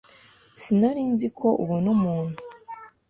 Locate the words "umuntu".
1.95-2.37